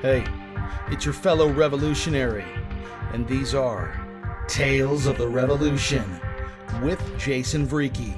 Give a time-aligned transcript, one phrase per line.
[0.00, 0.24] Hey,
[0.92, 2.44] it's your fellow revolutionary,
[3.12, 4.06] and these are
[4.46, 6.20] Tales of the Revolution
[6.84, 8.16] with Jason Vreeke.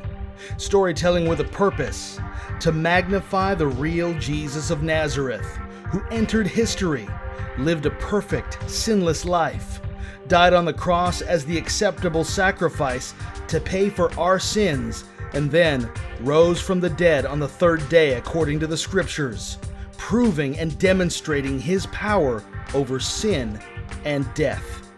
[0.58, 2.20] Storytelling with a purpose
[2.60, 5.46] to magnify the real Jesus of Nazareth,
[5.88, 7.08] who entered history,
[7.56, 9.80] lived a perfect, sinless life,
[10.28, 13.14] died on the cross as the acceptable sacrifice
[13.48, 15.90] to pay for our sins, and then
[16.20, 19.56] rose from the dead on the third day according to the Scriptures,
[20.00, 22.42] proving and demonstrating his power
[22.74, 23.60] over sin
[24.06, 24.90] and death.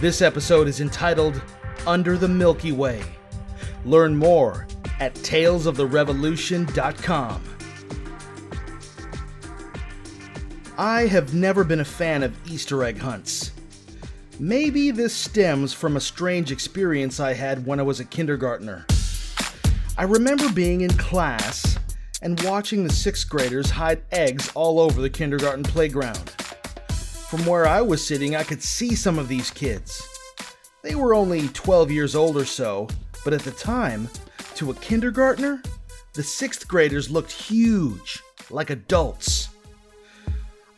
[0.00, 1.40] This episode is entitled
[1.86, 3.02] Under the Milky Way.
[3.86, 4.66] Learn more
[5.00, 7.44] at talesoftherevolution.com.
[10.76, 13.52] I have never been a fan of Easter egg hunts.
[14.38, 18.84] Maybe this stems from a strange experience I had when I was a kindergartner.
[19.96, 21.79] I remember being in class
[22.22, 26.30] and watching the sixth graders hide eggs all over the kindergarten playground.
[27.30, 30.06] From where I was sitting, I could see some of these kids.
[30.82, 32.88] They were only 12 years old or so,
[33.24, 34.08] but at the time,
[34.56, 35.62] to a kindergartner,
[36.14, 39.48] the sixth graders looked huge, like adults.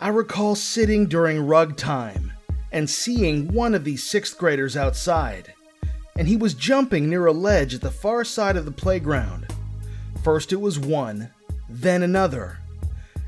[0.00, 2.32] I recall sitting during rug time
[2.72, 5.54] and seeing one of these sixth graders outside,
[6.16, 9.46] and he was jumping near a ledge at the far side of the playground.
[10.22, 11.30] First it was one,
[11.72, 12.58] then another,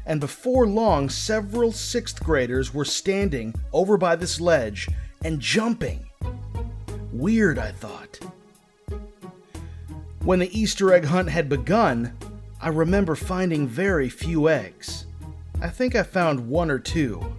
[0.07, 4.89] and before long, several sixth graders were standing over by this ledge
[5.25, 6.07] and jumping.
[7.13, 8.21] Weird, I thought.
[10.21, 12.17] When the Easter egg hunt had begun,
[12.61, 15.07] I remember finding very few eggs.
[15.61, 17.35] I think I found one or two.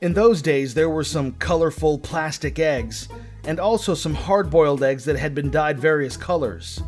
[0.00, 3.08] In those days, there were some colorful plastic eggs,
[3.44, 6.82] and also some hard boiled eggs that had been dyed various colors.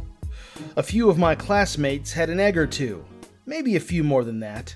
[0.77, 3.05] A few of my classmates had an egg or two,
[3.47, 4.75] maybe a few more than that.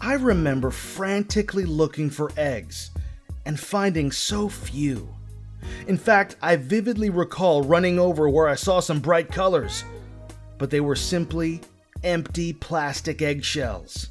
[0.00, 2.90] I remember frantically looking for eggs
[3.44, 5.08] and finding so few.
[5.86, 9.84] In fact, I vividly recall running over where I saw some bright colors,
[10.58, 11.60] but they were simply
[12.02, 14.10] empty plastic eggshells.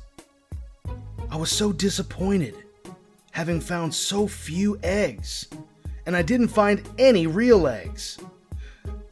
[1.30, 2.56] I was so disappointed,
[3.32, 5.48] having found so few eggs,
[6.06, 8.18] and I didn't find any real eggs.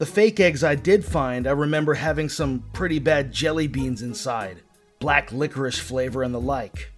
[0.00, 4.62] The fake eggs I did find, I remember having some pretty bad jelly beans inside,
[4.98, 6.90] black licorice flavor, and the like.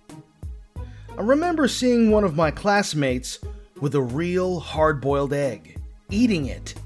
[0.76, 3.40] I remember seeing one of my classmates
[3.80, 5.80] with a real hard boiled egg,
[6.10, 6.76] eating it.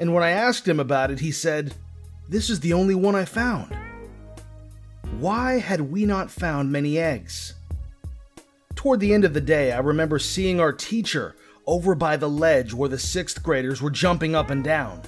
[0.00, 1.74] And when I asked him about it, he said,
[2.28, 3.72] This is the only one I found.
[5.20, 7.54] Why had we not found many eggs?
[8.74, 11.36] Toward the end of the day, I remember seeing our teacher
[11.68, 15.00] over by the ledge where the sixth graders were jumping up and down,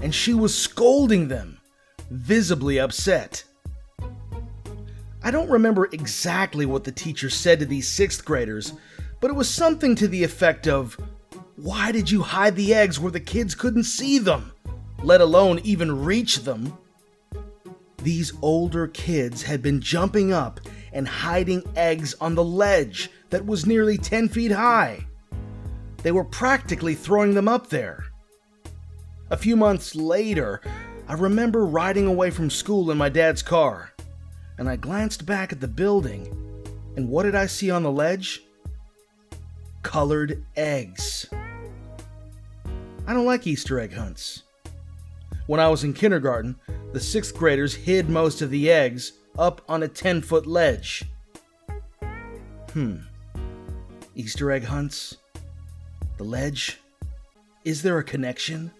[0.00, 1.60] and she was scolding them,
[2.10, 3.44] visibly upset.
[5.22, 8.72] I don't remember exactly what the teacher said to these sixth graders,
[9.20, 10.96] but it was something to the effect of,
[11.56, 14.52] Why did you hide the eggs where the kids couldn't see them,
[15.02, 16.78] let alone even reach them?
[18.02, 20.60] These older kids had been jumping up
[20.92, 25.04] and hiding eggs on the ledge that was nearly 10 feet high.
[26.02, 28.06] They were practically throwing them up there.
[29.30, 30.62] A few months later,
[31.06, 33.92] I remember riding away from school in my dad's car,
[34.56, 36.26] and I glanced back at the building,
[36.96, 38.42] and what did I see on the ledge?
[39.82, 41.26] Colored eggs.
[43.06, 44.44] I don't like Easter egg hunts.
[45.46, 46.56] When I was in kindergarten,
[46.92, 51.04] the sixth graders hid most of the eggs up on a 10 foot ledge.
[52.72, 52.96] Hmm.
[54.14, 55.18] Easter egg hunts?
[56.16, 56.80] The ledge?
[57.64, 58.72] Is there a connection?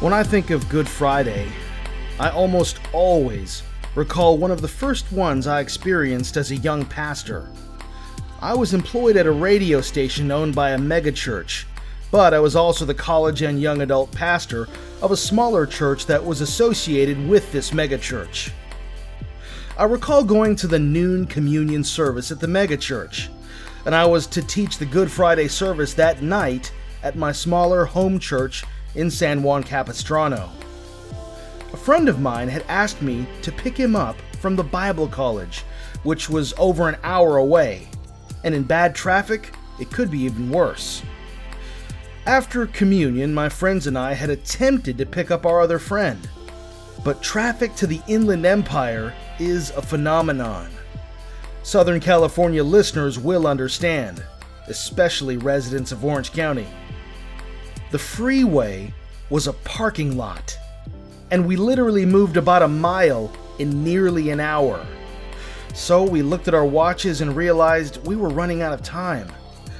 [0.00, 1.48] When I think of Good Friday,
[2.18, 3.62] I almost always
[3.94, 7.48] recall one of the first ones I experienced as a young pastor.
[8.42, 11.64] I was employed at a radio station owned by a megachurch,
[12.10, 14.68] but I was also the college and young adult pastor
[15.00, 18.52] of a smaller church that was associated with this megachurch.
[19.80, 23.28] I recall going to the noon communion service at the megachurch,
[23.86, 26.70] and I was to teach the Good Friday service that night
[27.02, 28.62] at my smaller home church
[28.94, 30.50] in San Juan Capistrano.
[31.72, 35.60] A friend of mine had asked me to pick him up from the Bible college,
[36.02, 37.88] which was over an hour away,
[38.44, 41.02] and in bad traffic, it could be even worse.
[42.26, 46.28] After communion, my friends and I had attempted to pick up our other friend,
[47.02, 50.70] but traffic to the Inland Empire is a phenomenon.
[51.62, 54.22] Southern California listeners will understand,
[54.68, 56.66] especially residents of Orange County.
[57.90, 58.92] The freeway
[59.30, 60.56] was a parking lot,
[61.30, 64.86] and we literally moved about a mile in nearly an hour.
[65.72, 69.30] So we looked at our watches and realized we were running out of time,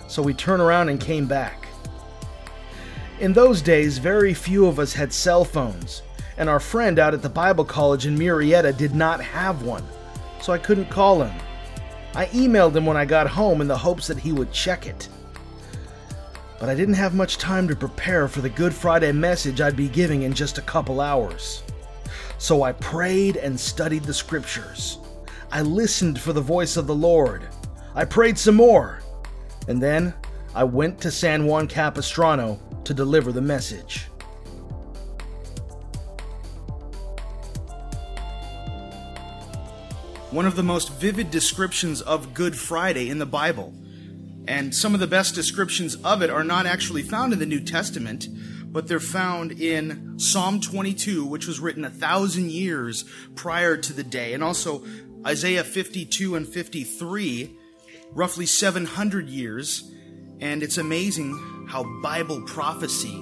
[0.09, 1.67] so we turned around and came back.
[3.21, 6.03] In those days, very few of us had cell phones,
[6.41, 9.85] and our friend out at the Bible College in Murrieta did not have one,
[10.41, 11.39] so I couldn't call him.
[12.15, 15.07] I emailed him when I got home in the hopes that he would check it.
[16.59, 19.91] But I didn't have much time to prepare for the Good Friday message I'd be
[19.91, 21.63] giving in just a couple hours.
[22.39, 24.97] So I prayed and studied the scriptures.
[25.53, 27.47] I listened for the voice of the Lord.
[27.95, 29.01] I prayed some more.
[29.69, 30.15] And then
[30.55, 34.10] I went to San Juan Capistrano to deliver the message.
[40.31, 43.75] One of the most vivid descriptions of Good Friday in the Bible.
[44.47, 47.59] And some of the best descriptions of it are not actually found in the New
[47.59, 48.29] Testament,
[48.67, 53.05] but they're found in Psalm 22, which was written a thousand years
[53.35, 54.85] prior to the day, and also
[55.27, 57.59] Isaiah 52 and 53,
[58.13, 59.93] roughly 700 years.
[60.39, 63.21] And it's amazing how Bible prophecy,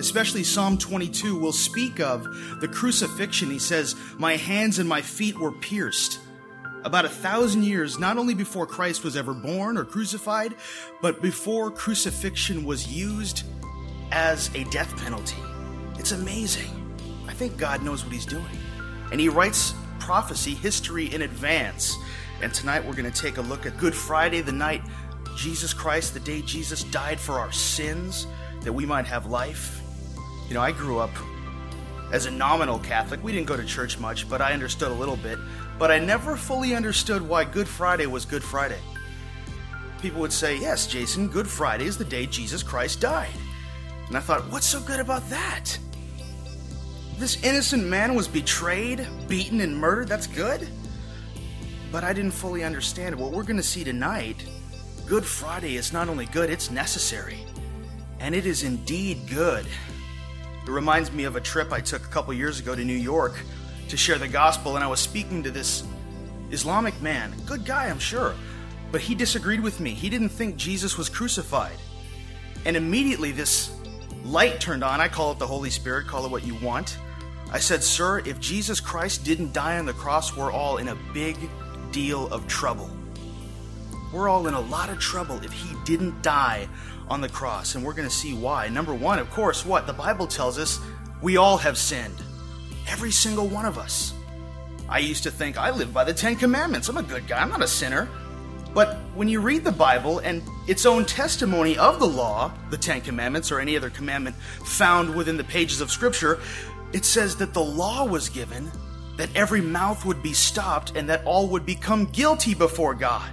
[0.00, 2.24] especially Psalm 22, will speak of
[2.60, 3.48] the crucifixion.
[3.48, 6.18] He says, My hands and my feet were pierced.
[6.84, 10.54] About a thousand years, not only before Christ was ever born or crucified,
[11.02, 13.42] but before crucifixion was used
[14.12, 15.36] as a death penalty.
[15.98, 16.70] It's amazing.
[17.26, 18.44] I think God knows what He's doing.
[19.10, 21.96] And He writes prophecy, history in advance.
[22.42, 24.82] And tonight we're going to take a look at Good Friday, the night
[25.36, 28.28] Jesus Christ, the day Jesus died for our sins,
[28.62, 29.80] that we might have life.
[30.48, 31.10] You know, I grew up
[32.12, 33.22] as a nominal Catholic.
[33.22, 35.38] We didn't go to church much, but I understood a little bit.
[35.78, 38.80] But I never fully understood why Good Friday was Good Friday.
[40.02, 43.30] People would say, Yes, Jason, Good Friday is the day Jesus Christ died.
[44.08, 45.78] And I thought, What's so good about that?
[47.16, 50.08] This innocent man was betrayed, beaten, and murdered.
[50.08, 50.68] That's good.
[51.92, 54.44] But I didn't fully understand What we're going to see tonight
[55.06, 57.38] Good Friday is not only good, it's necessary.
[58.20, 59.64] And it is indeed good.
[59.64, 63.38] It reminds me of a trip I took a couple years ago to New York
[63.88, 65.84] to share the gospel, and I was speaking to this
[66.50, 67.34] Islamic man.
[67.46, 68.34] Good guy, I'm sure.
[68.90, 69.92] But he disagreed with me.
[69.92, 71.76] He didn't think Jesus was crucified.
[72.64, 73.70] And immediately this
[74.24, 75.00] light turned on.
[75.00, 76.98] I call it the Holy Spirit, call it what you want.
[77.50, 80.96] I said, Sir, if Jesus Christ didn't die on the cross, we're all in a
[81.14, 81.36] big
[81.92, 82.90] deal of trouble.
[84.12, 86.68] We're all in a lot of trouble if he didn't die
[87.08, 88.68] on the cross, and we're going to see why.
[88.68, 89.86] Number one, of course, what?
[89.86, 90.78] The Bible tells us
[91.22, 92.14] we all have sinned.
[92.88, 94.14] Every single one of us.
[94.88, 96.88] I used to think I live by the Ten Commandments.
[96.88, 98.08] I'm a good guy, I'm not a sinner.
[98.74, 103.00] But when you read the Bible and its own testimony of the law, the Ten
[103.00, 106.40] Commandments, or any other commandment found within the pages of Scripture,
[106.92, 108.70] it says that the law was given,
[109.16, 113.30] that every mouth would be stopped, and that all would become guilty before God.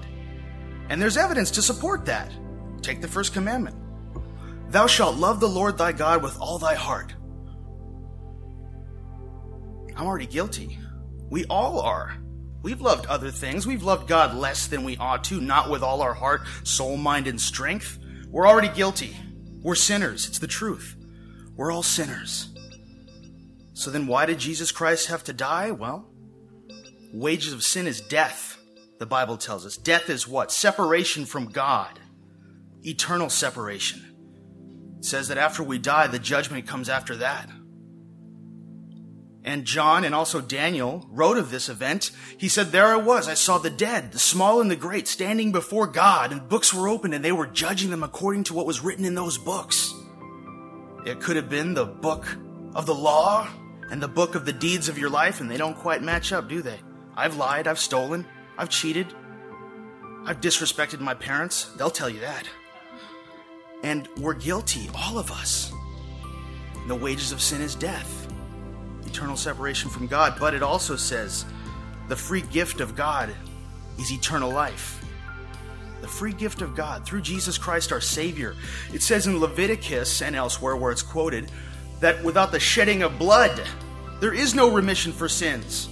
[0.89, 2.31] And there's evidence to support that.
[2.81, 3.75] Take the first commandment
[4.69, 7.13] Thou shalt love the Lord thy God with all thy heart.
[9.95, 10.77] I'm already guilty.
[11.29, 12.17] We all are.
[12.61, 13.67] We've loved other things.
[13.67, 17.27] We've loved God less than we ought to, not with all our heart, soul, mind,
[17.27, 17.99] and strength.
[18.29, 19.15] We're already guilty.
[19.61, 20.27] We're sinners.
[20.27, 20.95] It's the truth.
[21.55, 22.49] We're all sinners.
[23.73, 25.71] So then, why did Jesus Christ have to die?
[25.71, 26.09] Well,
[27.13, 28.55] wages of sin is death
[28.97, 29.77] the Bible tells us.
[29.77, 30.51] Death is what?
[30.51, 31.99] Separation from God,
[32.83, 34.01] eternal separation.
[34.99, 37.49] It says that after we die, the judgment comes after that.
[39.45, 42.09] And John and also Daniel wrote of this event.
[42.35, 43.27] He said, There I was.
[43.27, 46.89] I saw the dead, the small and the great, standing before God, and books were
[46.89, 49.93] opened, and they were judging them according to what was written in those books.
[51.05, 52.25] It could have been the book
[52.73, 53.47] of the law
[53.91, 56.49] and the book of the deeds of your life, and they don't quite match up,
[56.49, 56.79] do they?
[57.15, 58.25] I've lied, I've stolen,
[58.57, 59.13] I've cheated.
[60.25, 61.65] I've disrespected my parents.
[61.77, 62.49] They'll tell you that.
[63.83, 65.71] And we're guilty, all of us.
[66.87, 68.27] The wages of sin is death,
[69.15, 70.35] eternal separation from God.
[70.37, 71.45] But it also says
[72.09, 73.33] the free gift of God
[73.97, 75.01] is eternal life.
[76.01, 78.55] The free gift of God through Jesus Christ our Savior.
[78.93, 81.49] It says in Leviticus and elsewhere where it's quoted
[82.01, 83.61] that without the shedding of blood,
[84.19, 85.87] there is no remission for sins.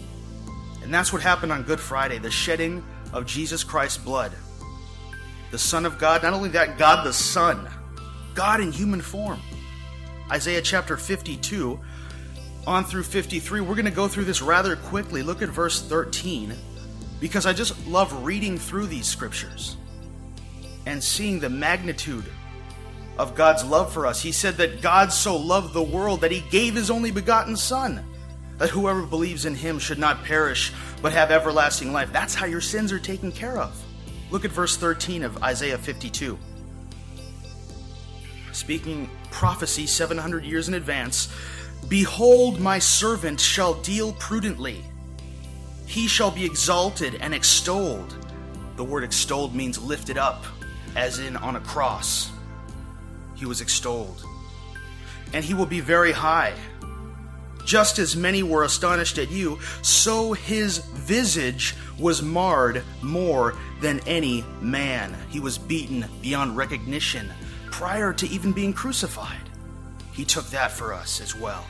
[0.84, 4.34] And that's what happened on Good Friday the shedding of Jesus Christ's blood.
[5.52, 7.70] The Son of God, not only that, God the Son,
[8.36, 9.40] God in human form.
[10.30, 11.80] Isaiah chapter 52
[12.68, 13.62] on through 53.
[13.62, 15.24] We're going to go through this rather quickly.
[15.24, 16.56] Look at verse 13
[17.20, 19.78] because I just love reading through these scriptures.
[20.86, 22.26] and seeing the magnitude
[23.18, 24.22] of God's love for us.
[24.22, 28.04] He said that God so loved the world that he gave his only begotten Son,
[28.58, 32.12] that whoever believes in him should not perish, but have everlasting life.
[32.12, 33.80] That's how your sins are taken care of.
[34.32, 36.38] Look at verse 13 of Isaiah 52.
[38.52, 41.34] Speaking prophecy 700 years in advance
[41.90, 44.84] Behold, my servant shall deal prudently.
[45.86, 48.16] He shall be exalted and extolled.
[48.78, 50.46] The word extolled means lifted up,
[50.96, 52.32] as in on a cross.
[53.36, 54.26] He was extolled.
[55.34, 56.54] And he will be very high.
[57.66, 64.44] Just as many were astonished at you, so his visage was marred more than any
[64.62, 65.16] man.
[65.30, 67.32] He was beaten beyond recognition
[67.72, 69.50] prior to even being crucified.
[70.12, 71.66] He took that for us as well.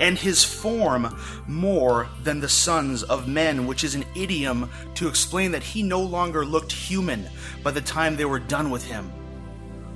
[0.00, 5.52] And his form more than the sons of men, which is an idiom to explain
[5.52, 7.28] that he no longer looked human
[7.62, 9.10] by the time they were done with him.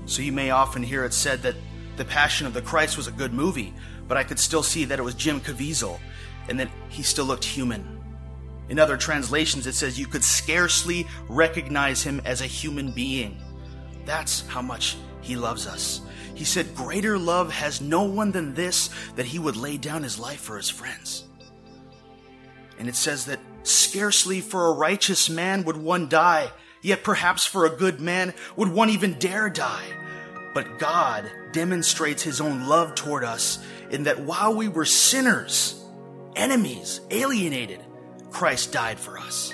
[0.06, 1.54] So you may often hear it said that
[1.97, 3.73] The Passion of the Christ was a good movie,
[4.09, 6.00] but I could still see that it was Jim Caviezel
[6.49, 8.00] and that he still looked human.
[8.68, 13.40] In other translations, it says you could scarcely recognize him as a human being.
[14.04, 16.02] That's how much he loves us.
[16.34, 20.18] He said, Greater love has no one than this, that he would lay down his
[20.18, 21.24] life for his friends.
[22.78, 26.50] And it says that scarcely for a righteous man would one die,
[26.82, 29.86] yet perhaps for a good man would one even dare die.
[30.52, 35.82] But God demonstrates his own love toward us in that while we were sinners,
[36.34, 37.80] enemies, alienated,
[38.30, 39.52] Christ died for us.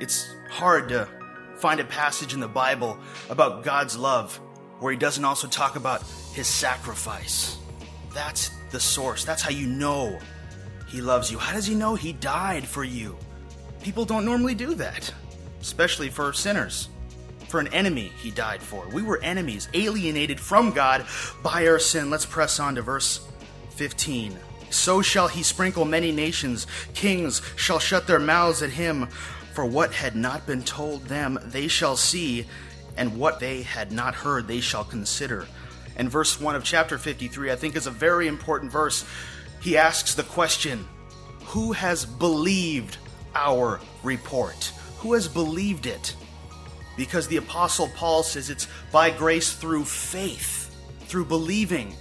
[0.00, 1.08] It's hard to
[1.62, 2.98] find a passage in the Bible
[3.30, 4.40] about God's love
[4.80, 6.02] where he doesn't also talk about
[6.34, 7.56] his sacrifice.
[8.12, 9.24] That's the source.
[9.24, 10.18] That's how you know
[10.88, 11.38] he loves you.
[11.38, 13.16] How does he know he died for you?
[13.80, 15.14] People don't normally do that,
[15.60, 16.88] especially for sinners.
[17.46, 18.88] For an enemy, he died for.
[18.88, 21.06] We were enemies, alienated from God
[21.44, 22.10] by our sin.
[22.10, 23.24] Let's press on to verse
[23.70, 24.36] 15.
[24.70, 26.66] So shall he sprinkle many nations.
[26.94, 29.06] Kings shall shut their mouths at him.
[29.52, 32.46] For what had not been told them, they shall see,
[32.96, 35.46] and what they had not heard, they shall consider.
[35.96, 39.04] And verse 1 of chapter 53, I think, is a very important verse.
[39.60, 40.86] He asks the question
[41.46, 42.96] Who has believed
[43.34, 44.72] our report?
[44.98, 46.16] Who has believed it?
[46.96, 50.74] Because the Apostle Paul says it's by grace through faith,
[51.06, 51.94] through believing,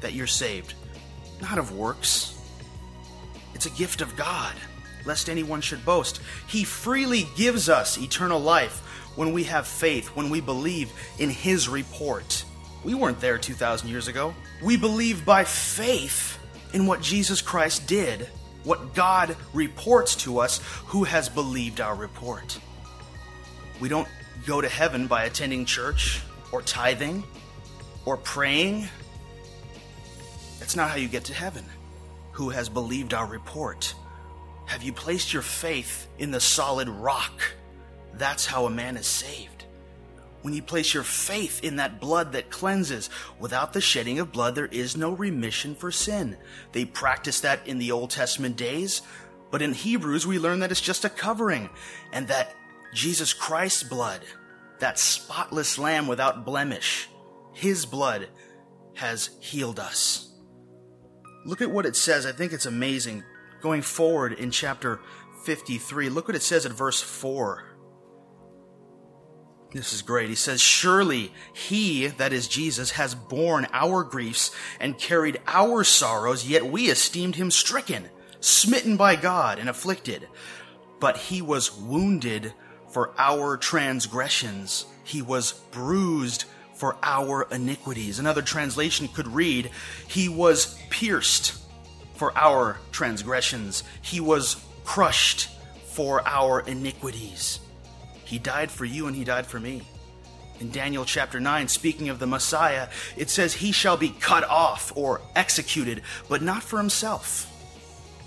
[0.00, 0.74] that you're saved,
[1.40, 2.34] not of works.
[3.54, 4.54] It's a gift of God,
[5.06, 6.20] lest anyone should boast.
[6.46, 8.82] He freely gives us eternal life
[9.16, 12.44] when we have faith, when we believe in His report.
[12.84, 14.34] We weren't there 2,000 years ago.
[14.62, 16.38] We believe by faith
[16.72, 18.28] in what Jesus Christ did,
[18.62, 22.58] what God reports to us who has believed our report.
[23.80, 24.08] We don't
[24.46, 26.20] go to heaven by attending church
[26.52, 27.24] or tithing
[28.04, 28.88] or praying.
[30.58, 31.64] That's not how you get to heaven.
[32.32, 33.94] Who has believed our report?
[34.66, 37.40] Have you placed your faith in the solid rock?
[38.14, 39.64] That's how a man is saved.
[40.42, 44.54] When you place your faith in that blood that cleanses, without the shedding of blood,
[44.54, 46.36] there is no remission for sin.
[46.72, 49.02] They practiced that in the Old Testament days,
[49.50, 51.70] but in Hebrews, we learn that it's just a covering,
[52.12, 52.54] and that
[52.94, 54.20] Jesus Christ's blood,
[54.78, 57.08] that spotless lamb without blemish,
[57.52, 58.28] his blood
[58.94, 60.32] has healed us.
[61.44, 62.26] Look at what it says.
[62.26, 63.22] I think it's amazing.
[63.66, 65.00] Going forward in chapter
[65.42, 67.64] 53, look what it says at verse 4.
[69.72, 70.28] This is great.
[70.28, 76.48] He says, Surely he, that is Jesus, has borne our griefs and carried our sorrows,
[76.48, 78.08] yet we esteemed him stricken,
[78.38, 80.28] smitten by God, and afflicted.
[81.00, 82.52] But he was wounded
[82.90, 86.44] for our transgressions, he was bruised
[86.76, 88.20] for our iniquities.
[88.20, 89.72] Another translation could read,
[90.06, 91.65] He was pierced
[92.16, 95.48] for our transgressions, he was crushed
[95.84, 97.60] for our iniquities.
[98.24, 99.82] He died for you and he died for me.
[100.58, 104.92] In Daniel chapter 9, speaking of the Messiah, it says, He shall be cut off
[104.96, 107.52] or executed, but not for himself.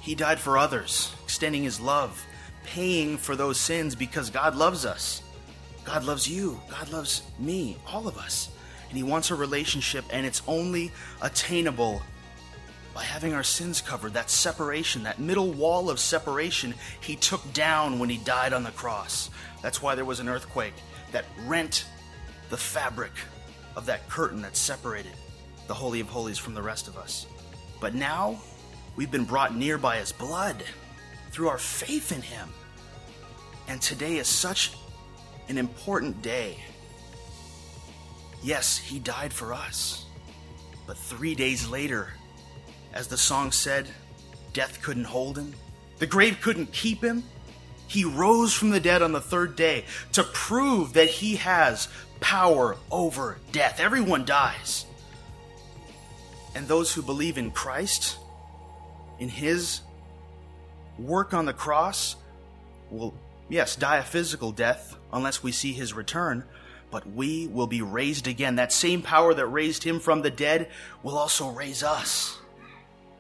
[0.02, 2.24] He died for others, extending his love,
[2.64, 5.24] paying for those sins because God loves us.
[5.84, 6.60] God loves you.
[6.70, 8.50] God loves me, all of us.
[8.90, 10.92] And he wants a relationship, and it's only
[11.22, 12.02] attainable
[13.00, 14.14] by having our sins covered.
[14.14, 18.72] That separation, that middle wall of separation, he took down when he died on the
[18.72, 19.30] cross.
[19.62, 20.74] That's why there was an earthquake
[21.14, 21.86] that rent
[22.50, 23.14] the fabric
[23.78, 25.14] of that curtain that separated
[25.68, 27.26] the Holy of Holies from the rest of us.
[27.80, 28.42] But now
[28.98, 30.62] we've been brought near by his blood
[31.32, 32.50] through our faith in him.
[33.70, 34.74] And today is such
[35.48, 36.58] an important day
[38.42, 40.06] Yes, he died for us.
[40.88, 42.14] But three days later,
[42.94, 43.88] as the song said,
[44.54, 45.54] death couldn't hold him,
[46.00, 47.24] the grave couldn't keep him.
[47.88, 51.88] He rose from the dead on the third day to prove that he has
[52.20, 53.80] power over death.
[53.80, 54.86] Everyone dies.
[56.56, 58.18] And those who believe in Christ,
[59.20, 59.82] in his
[60.98, 62.16] work on the cross,
[62.90, 63.14] will,
[63.50, 66.44] yes, die a physical death unless we see his return,
[66.92, 68.56] but we will be raised again.
[68.56, 70.70] That same power that raised him from the dead
[71.04, 72.39] will also raise us.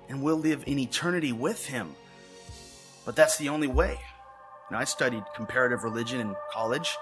[0.09, 1.95] And we'll live in eternity with him.
[3.05, 3.99] But that's the only way.
[4.71, 6.95] Know, I studied comparative religion in college,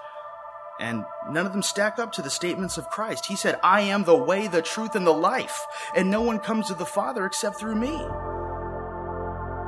[0.80, 3.26] and none of them stack up to the statements of Christ.
[3.26, 6.68] He said, I am the way, the truth, and the life, and no one comes
[6.68, 7.94] to the Father except through me.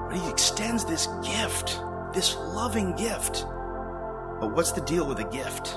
[0.09, 1.79] But he extends this gift,
[2.15, 3.45] this loving gift.
[4.41, 5.77] But what's the deal with a gift?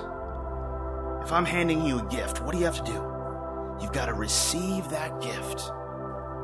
[1.26, 3.82] If I'm handing you a gift, what do you have to do?
[3.82, 5.70] You've got to receive that gift.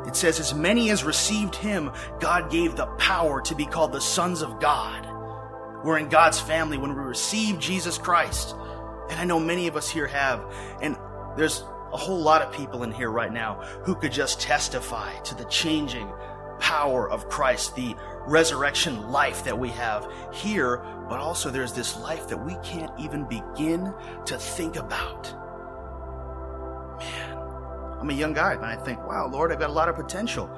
[0.08, 4.02] It says, As many as received him, God gave the power to be called the
[4.02, 5.06] sons of God.
[5.84, 8.56] We're in God's family when we receive Jesus Christ.
[9.10, 10.44] And I know many of us here have.
[10.82, 10.98] And
[11.38, 11.64] there's
[11.94, 15.46] a whole lot of people in here right now who could just testify to the
[15.46, 16.12] changing
[16.60, 17.96] power of Christ, the
[18.28, 23.24] resurrection life that we have here, but also there's this life that we can't even
[23.26, 23.94] begin
[24.26, 25.34] to think about.
[28.00, 30.50] I'm a young guy and I think, wow, Lord, I've got a lot of potential.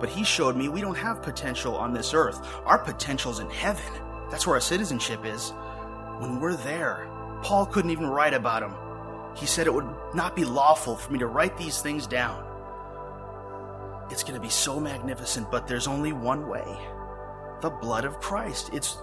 [0.00, 2.40] But He showed me we don't have potential on this earth.
[2.64, 3.92] Our potential's in heaven.
[4.30, 5.52] That's where our citizenship is.
[6.18, 7.08] When we're there,
[7.42, 8.74] Paul couldn't even write about him.
[9.36, 12.44] He said it would not be lawful for me to write these things down.
[14.10, 16.64] It's going to be so magnificent, but there's only one way
[17.60, 18.70] the blood of Christ.
[18.72, 18.98] It's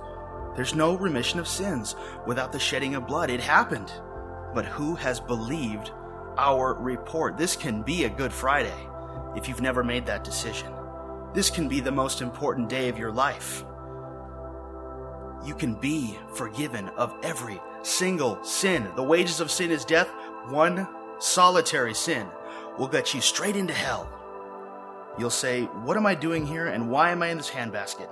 [0.55, 3.29] there's no remission of sins without the shedding of blood.
[3.29, 3.91] It happened.
[4.53, 5.91] But who has believed
[6.37, 7.37] our report?
[7.37, 8.73] This can be a Good Friday
[9.35, 10.71] if you've never made that decision.
[11.33, 13.65] This can be the most important day of your life.
[15.45, 18.87] You can be forgiven of every single sin.
[18.95, 20.09] The wages of sin is death.
[20.47, 20.87] One
[21.19, 22.27] solitary sin
[22.79, 24.09] will get you straight into hell.
[25.19, 28.09] You'll say, What am I doing here and why am I in this handbasket?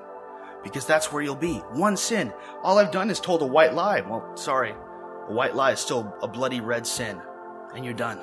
[0.64, 1.58] Because that's where you'll be.
[1.72, 2.34] One sin.
[2.62, 4.02] All I've done is told a white lie.
[4.02, 4.72] Well, sorry.
[5.28, 7.22] A white lie is still a bloody red sin.
[7.76, 8.20] And you're done.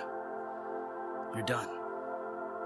[1.34, 1.68] You're done.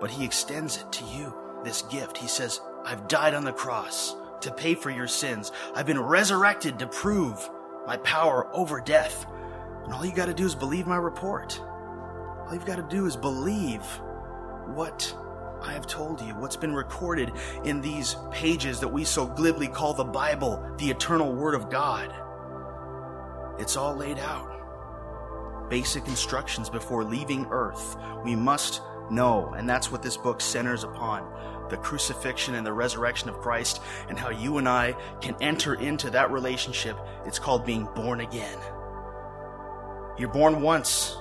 [0.01, 2.19] But he extends it to you, this gift.
[2.19, 5.53] He says, I've died on the cross to pay for your sins.
[5.75, 7.49] I've been resurrected to prove
[7.87, 9.27] my power over death.
[9.85, 11.61] And all you got to do is believe my report.
[12.47, 13.83] All you've got to do is believe
[14.67, 15.15] what
[15.63, 17.33] I have told you, what's been recorded
[17.65, 22.13] in these pages that we so glibly call the Bible, the eternal Word of God.
[23.59, 24.54] It's all laid out.
[25.75, 27.97] Basic instructions before leaving earth.
[28.25, 31.29] We must know, and that's what this book centers upon
[31.69, 36.11] the crucifixion and the resurrection of Christ, and how you and I can enter into
[36.11, 36.97] that relationship.
[37.27, 38.57] It's called being born again.
[40.17, 41.17] You're born once.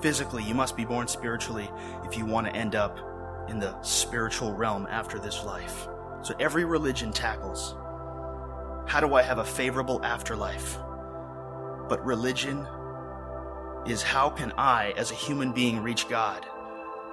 [0.00, 1.68] Physically, you must be born spiritually
[2.04, 3.00] if you want to end up
[3.48, 5.88] in the spiritual realm after this life.
[6.22, 7.74] So every religion tackles
[8.86, 10.78] how do I have a favorable afterlife?
[11.88, 12.64] But religion
[13.88, 16.46] is how can I, as a human being, reach God?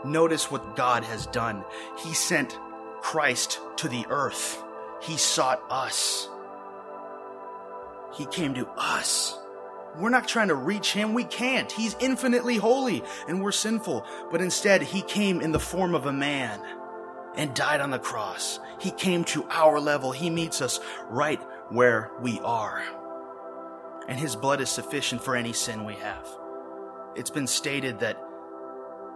[0.05, 1.63] Notice what God has done.
[1.99, 2.57] He sent
[3.01, 4.62] Christ to the earth.
[5.01, 6.29] He sought us.
[8.13, 9.38] He came to us.
[9.97, 11.13] We're not trying to reach him.
[11.13, 11.71] We can't.
[11.71, 14.05] He's infinitely holy and we're sinful.
[14.31, 16.59] But instead, he came in the form of a man
[17.36, 18.59] and died on the cross.
[18.79, 20.12] He came to our level.
[20.12, 22.83] He meets us right where we are.
[24.07, 26.27] And his blood is sufficient for any sin we have.
[27.15, 28.17] It's been stated that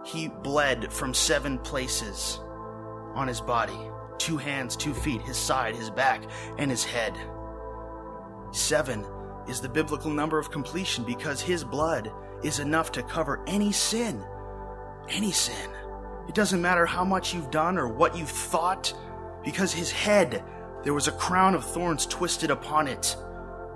[0.04, 2.40] he bled from seven places
[3.14, 3.78] on his body
[4.18, 6.22] two hands, two feet, his side, his back,
[6.58, 7.16] and his head.
[8.52, 9.04] Seven
[9.48, 14.24] is the biblical number of completion because his blood is enough to cover any sin.
[15.08, 15.70] Any sin.
[16.28, 18.92] It doesn't matter how much you've done or what you've thought,
[19.44, 20.44] because his head,
[20.84, 23.16] there was a crown of thorns twisted upon it.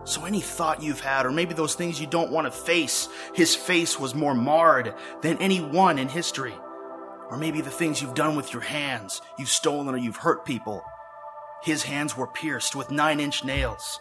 [0.05, 3.55] So any thought you've had, or maybe those things you don't want to face, his
[3.55, 6.55] face was more marred than any one in history.
[7.31, 10.83] Or maybe the things you've done with your hands, you've stolen or you've hurt people.
[11.63, 14.01] His hands were pierced with nine inch nails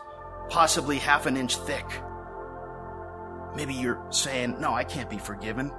[0.52, 1.86] possibly half an inch thick.
[3.56, 5.72] Maybe you're saying, No, I can't be forgiven.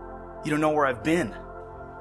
[0.45, 1.35] You don't know where I've been.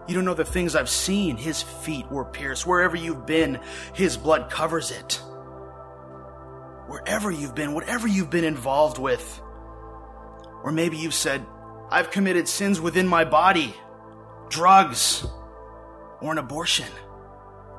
[0.07, 1.38] You don't know the things I've seen.
[1.38, 2.65] His feet were pierced.
[2.65, 3.60] Wherever you've been,
[3.93, 5.21] His blood covers it.
[6.91, 9.41] Wherever you've been, whatever you've been involved with.
[10.62, 11.45] Or maybe you've said,
[11.89, 13.73] I've committed sins within my body,
[14.49, 15.25] drugs,
[16.19, 16.89] or an abortion.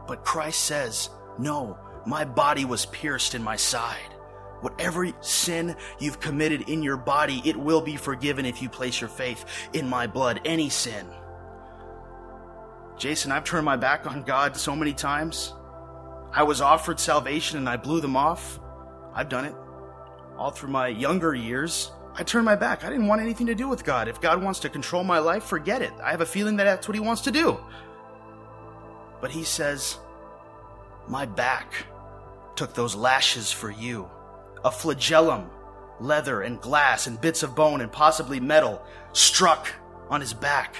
[0.09, 4.15] But Christ says, No, my body was pierced in my side.
[4.63, 9.11] Whatever sin you've committed in your body, it will be forgiven if you place your
[9.11, 9.45] faith
[9.75, 10.41] in my blood.
[10.47, 11.07] Any sin.
[12.97, 15.53] Jason, I've turned my back on God so many times.
[16.33, 18.59] I was offered salvation and I blew them off.
[19.15, 19.55] I've done it.
[20.37, 22.85] All through my younger years, I turned my back.
[22.85, 24.09] I didn't want anything to do with God.
[24.09, 25.93] If God wants to control my life, forget it.
[26.03, 27.59] I have a feeling that that's what He wants to do.
[29.21, 29.99] But He says,
[31.09, 31.87] My back
[32.57, 34.11] took those lashes for you.
[34.65, 35.51] A flagellum,
[36.01, 39.73] leather and glass and bits of bone and possibly metal, struck
[40.11, 40.77] on His back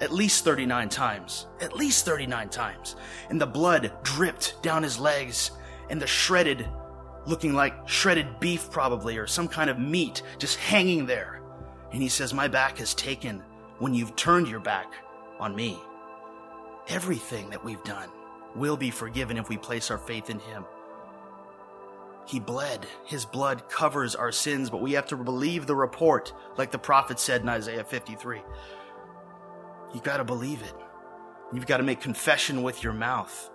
[0.00, 1.46] at least 39 times.
[1.60, 2.96] At least 39 times.
[3.28, 5.50] And the blood dripped down His legs,
[5.90, 6.66] and the shredded
[7.30, 11.40] looking like shredded beef, probably, or some kind of meat, just hanging there.
[11.92, 13.42] And he says, My back is taken
[13.78, 14.92] when you've turned your back
[15.38, 15.78] on me.
[16.88, 18.10] Everything that we've done
[18.54, 20.64] will be forgiven if we place our faith in him.
[22.26, 22.86] He bled.
[23.06, 27.18] His blood covers our sins, but we have to believe the report, like the prophet
[27.18, 28.42] said in Isaiah 53.
[29.94, 30.74] You've gotta believe it.
[31.52, 33.50] You've got to make confession with your mouth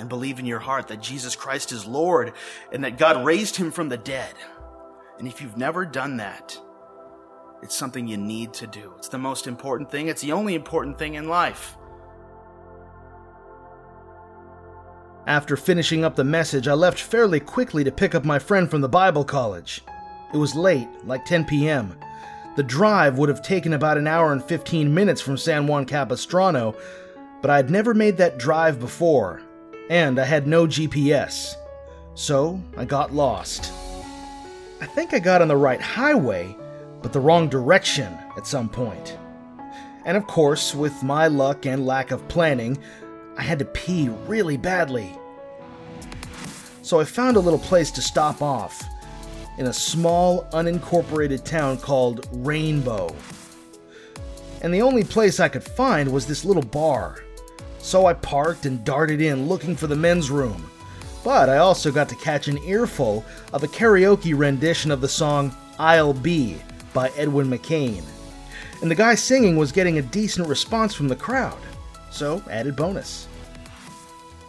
[0.00, 2.32] and believe in your heart that Jesus Christ is Lord
[2.72, 4.34] and that God raised him from the dead.
[5.18, 6.58] And if you've never done that,
[7.62, 8.94] it's something you need to do.
[8.96, 11.76] It's the most important thing, it's the only important thing in life.
[15.26, 18.80] After finishing up the message, I left fairly quickly to pick up my friend from
[18.80, 19.82] the Bible college.
[20.32, 21.94] It was late, like 10 p.m.
[22.56, 26.74] The drive would have taken about an hour and 15 minutes from San Juan Capistrano,
[27.42, 29.42] but I'd never made that drive before,
[29.90, 31.56] and I had no GPS.
[32.14, 33.72] So I got lost.
[34.80, 36.56] I think I got on the right highway,
[37.02, 39.18] but the wrong direction at some point.
[40.06, 42.78] And of course, with my luck and lack of planning,
[43.36, 45.12] I had to pee really badly.
[46.82, 48.82] So I found a little place to stop off
[49.58, 53.14] in a small, unincorporated town called Rainbow.
[54.62, 57.24] And the only place I could find was this little bar
[57.80, 60.70] so I parked and darted in looking for the men's room.
[61.24, 65.54] But I also got to catch an earful of a karaoke rendition of the song
[65.78, 66.60] I'll Be
[66.94, 68.02] by Edwin McCain.
[68.80, 71.58] And the guy singing was getting a decent response from the crowd,
[72.10, 73.28] so added bonus.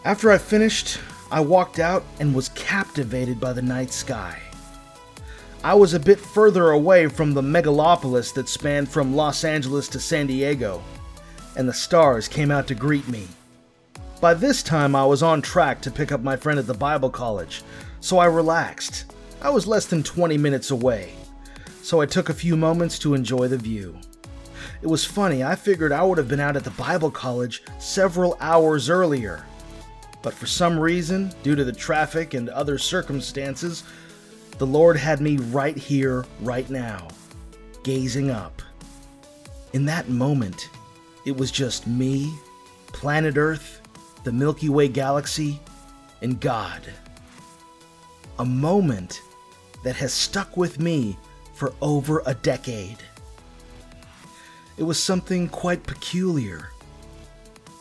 [0.05, 4.39] After I finished, I walked out and was captivated by the night sky.
[5.63, 9.99] I was a bit further away from the megalopolis that spanned from Los Angeles to
[9.99, 10.81] San Diego,
[11.55, 13.27] and the stars came out to greet me.
[14.19, 17.09] By this time, I was on track to pick up my friend at the Bible
[17.09, 17.63] college,
[17.99, 19.13] so I relaxed.
[19.41, 21.13] I was less than 20 minutes away,
[21.81, 23.97] so I took a few moments to enjoy the view.
[24.81, 28.37] It was funny, I figured I would have been out at the Bible college several
[28.39, 29.45] hours earlier.
[30.21, 33.83] But for some reason, due to the traffic and other circumstances,
[34.59, 37.07] the Lord had me right here, right now,
[37.83, 38.61] gazing up.
[39.73, 40.69] In that moment,
[41.25, 42.33] it was just me,
[42.87, 43.81] planet Earth,
[44.23, 45.59] the Milky Way galaxy,
[46.21, 46.81] and God.
[48.39, 49.21] A moment
[49.83, 51.17] that has stuck with me
[51.53, 52.97] for over a decade.
[54.77, 56.69] It was something quite peculiar,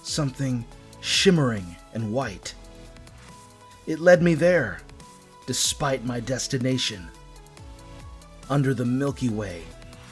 [0.02, 0.64] something
[1.00, 2.54] shimmering and white.
[3.86, 4.80] It led me there,
[5.46, 7.08] despite my destination,
[8.50, 9.62] under the Milky Way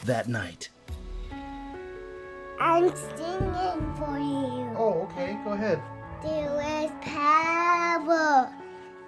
[0.04, 0.70] that night.
[2.60, 4.74] I'm singing for you.
[4.76, 5.80] Oh, okay, go ahead.
[6.22, 8.52] There is power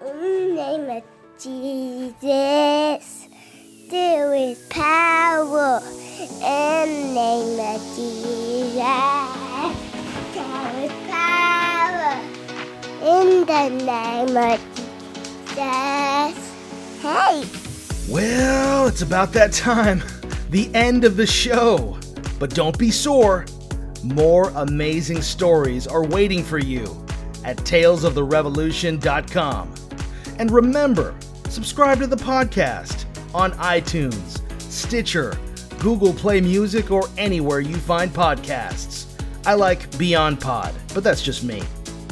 [0.06, 1.02] in the name of
[1.36, 3.28] Jesus.
[3.90, 8.74] There is power in the name of Jesus.
[10.32, 12.22] There is power
[13.02, 14.60] in the name of
[15.46, 16.36] Jesus.
[17.02, 17.44] Hey!
[18.08, 20.02] Well, it's about that time.
[20.50, 21.98] The end of the show.
[22.40, 23.46] But don't be sore.
[24.02, 27.06] More amazing stories are waiting for you
[27.44, 29.74] at talesoftherevolution.com.
[30.38, 31.14] And remember,
[31.48, 35.38] subscribe to the podcast on iTunes, Stitcher,
[35.78, 39.06] Google Play Music, or anywhere you find podcasts.
[39.44, 41.62] I like Beyond Pod, but that's just me.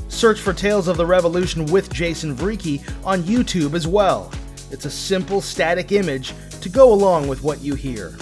[0.08, 4.32] Search for Tales of the Revolution with Jason Vreeke on YouTube as well.
[4.70, 8.12] It's a simple static image to go along with what you hear.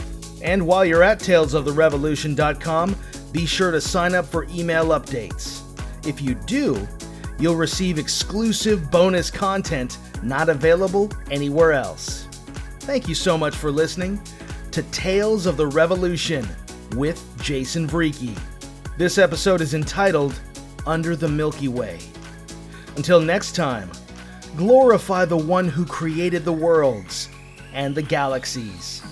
[0.42, 2.96] And while you're at talesoftherevolution.com,
[3.32, 5.62] be sure to sign up for email updates.
[6.06, 6.86] If you do,
[7.38, 12.28] you'll receive exclusive bonus content not available anywhere else.
[12.80, 14.20] Thank you so much for listening
[14.70, 16.46] to Tales of the Revolution
[16.94, 18.38] with Jason Vreeke.
[18.96, 20.38] This episode is entitled
[20.86, 21.98] Under the Milky Way.
[22.96, 23.90] Until next time,
[24.56, 27.28] glorify the one who created the worlds
[27.74, 29.02] and the galaxies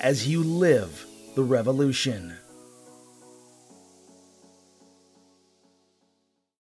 [0.00, 2.37] as you live the revolution.